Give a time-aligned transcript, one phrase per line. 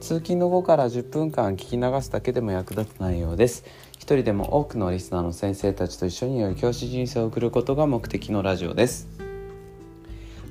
[0.00, 3.64] 通勤の後から10分間聞き流すだけでも役立つ内容です。
[3.92, 9.08] 一人でも多くのリスナーの先生たちと一緒に良い教師人生を送ることが目的のラジオです。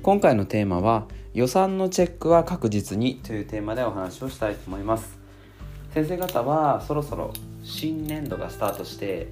[0.02, 5.18] 今回のテーマは予算のチェックは確実にというテーマでお話をしたいと思います。
[5.92, 7.32] 先生方はそろそろ
[7.64, 9.26] 新年度がスタートして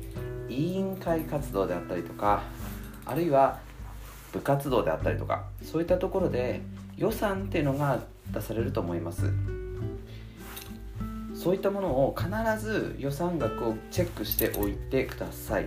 [0.48, 2.42] 委員会活動であったりとか
[3.06, 3.60] あるいは
[4.32, 6.60] 部活動であったりとかそういったところで
[6.96, 8.00] 予算っていうのが
[8.32, 9.32] 出されると思います。
[11.39, 15.67] そういったものを必ず予算額をチェックしておいてください。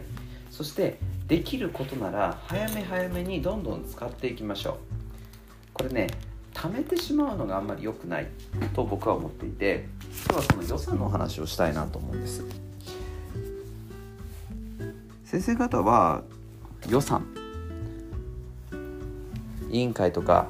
[0.50, 4.76] そしてできることなら早め早めにどんどん使っていきましょう。
[5.74, 6.08] これね
[6.54, 8.28] 貯めてしまうのがあんまり良くない
[8.74, 9.86] と僕は思っていて
[10.30, 12.44] 今日はその予算の話をしたいなと思うんです。
[15.24, 16.24] 先生方は
[16.90, 17.26] 予算
[19.70, 20.48] 委員会とか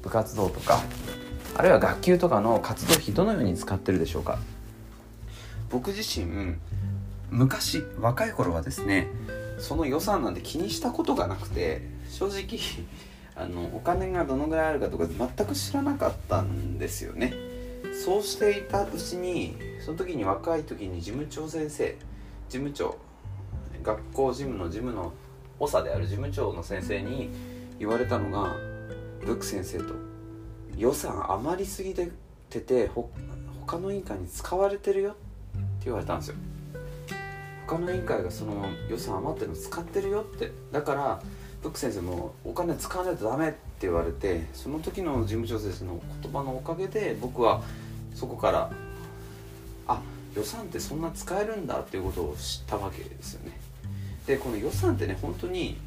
[0.00, 0.80] 部活動とか
[1.54, 4.38] あるいは学級とかの活動費どのように使ってるでしょうか？
[5.72, 6.56] 僕自身
[7.30, 9.08] 昔若い頃はですね
[9.58, 12.60] その予算なんて気にしたことがなくて正直
[13.34, 17.32] あのお金がどのぐらいあるかとか全く知らなかったんですよね。
[18.04, 21.96] そうしていたうちにその時に若い時に事務長先生
[22.48, 22.96] 事務長
[23.82, 25.12] 学校事務の事務の
[25.58, 27.30] 長である事務長の先生に
[27.78, 28.54] 言われたのが
[29.24, 29.94] ブック先生と
[30.76, 32.10] 予算余りすぎて
[32.60, 32.90] て
[33.66, 35.16] 他の委員会に使われてるよ
[35.84, 36.36] 言われたんですよ。
[37.66, 40.52] 他の委員会がその予算余ってるの使ってるよって。
[40.72, 41.22] だから
[41.62, 47.62] ブック先生もお金使わないとダメって言われてその時の事務長先生の言葉のおかげで僕は
[48.14, 48.70] そこから
[49.86, 50.00] あ
[50.34, 53.58] 予算ってそんな使えるんだっていうことを知ったわけですよね。
[54.26, 55.78] でこの予算ってね本当に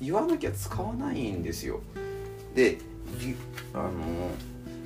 [0.00, 1.80] 言わなきゃ使わないんですよ。
[2.54, 2.78] で
[3.72, 3.90] あの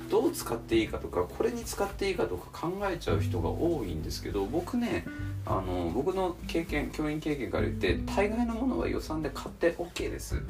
[0.09, 5.05] どう使っていいかとかこれに使っていいかとか考えちゃう人が多いんですけど僕ね
[5.45, 10.43] あの僕の経験教員経験から言って大概のものは予算で買って OK です、はい、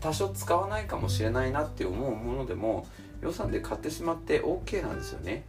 [0.00, 2.86] 多少使わないかもしれないなって思うものでも
[3.22, 5.44] 予算で買ってしまって OK なんですよね。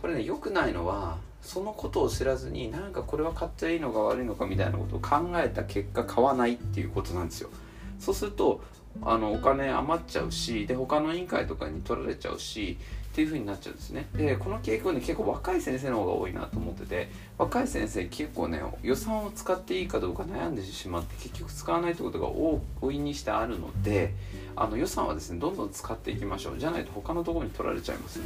[0.00, 7.50] これね良くないのはそのことを知らずになんかこれは買っちゃいいのか悪いのかみたいなことを考えた結果買わないっていうことなんですよ。
[7.98, 8.62] そうすると
[9.00, 12.78] あのお金余っちゃうしで他の委員会とかに取られちゃうし
[13.12, 14.08] っていう風になっちゃうんですね。
[14.14, 24.14] でこの傾向ね結構若い先生の方が多いなと思ってて若い先生結構ね予算を使っていいかどうか悩んでしまって結局使わないってことが多いにしてあるので
[24.56, 26.58] あの予算はですねどんどん使っていきましょう。
[26.58, 28.24] じゃないと他のところに取られちゃいますね。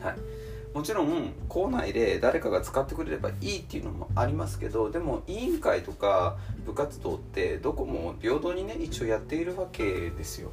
[0.00, 0.37] はい。
[0.74, 6.36] もちろん校内で誰かが使ってくれればいいっていうのもありますけどでも委員会とか
[6.66, 10.50] 部活動ってどこも平等にね一応やっているわけですよ。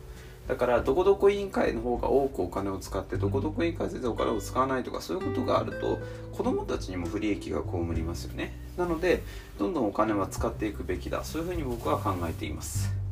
[0.48, 5.98] だからどこどこ委員会の方が多くお金を使ってどこどこ委員会全然お金を使わないとかそういうことがあると
[6.38, 8.54] 子どもたちにも不利益が被りますよね。
[8.78, 9.24] なので
[9.58, 11.24] どんどんお金は使っていくべきだ。
[11.24, 13.05] そういうふうに僕は考えています。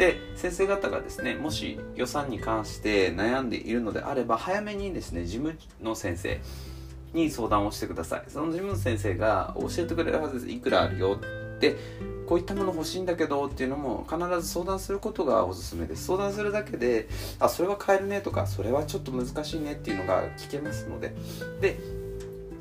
[0.00, 6.40] で先生方がですねもし予算に関して悩んでいるのであれば早めにですね事務の先生
[7.12, 8.22] に相談をしてください。
[8.28, 10.48] その事務の先生が教えてくれるはずです。
[10.48, 11.76] いくらあるよって
[12.26, 16.06] こういったもの欲しいんだけどっていうのも必ず相談することがおすすめです。
[16.06, 17.06] 相談するだけで
[17.38, 21.12] あそれは買えるねとかそれはちょっと難しいねっていうのが聞けますので。
[21.60, 21.78] で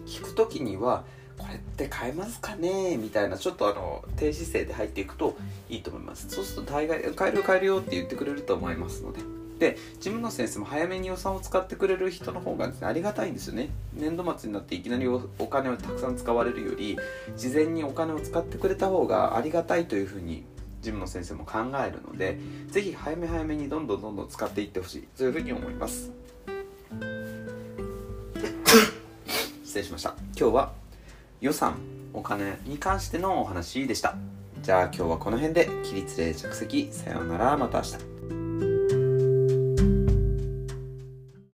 [0.06, 1.06] 聞く時には
[1.40, 2.98] これって買えますかね？
[2.98, 5.36] みたいなちょっとあの低姿勢で入っていくと
[5.70, 6.30] いいと思います。
[6.30, 9.22] そうすると大概買える買えるよって言ってくれると思いますので。
[9.60, 13.70] で事務の先生も早めに予算を使ってくれる人の方が、ね、ありがたいんですよね。
[13.94, 16.98] 年度末になっていきなりお金をたくさん使われるより
[17.36, 20.46] 事前にお金を使ってくれた方がありがたいというふうに
[20.82, 22.40] 事務の先生も考えるので
[22.70, 25.08] 是非早め早めにどんどんどんどん使っていってほしい。
[25.18, 26.10] というふうに思います。
[29.66, 30.16] 失礼しました。
[30.38, 30.72] 今日は
[31.42, 31.78] 予算
[32.14, 34.16] お金に関してのお話でした。
[34.62, 36.90] じゃあ今日はこの辺で起立で着席。
[36.92, 38.19] さようならまた明日。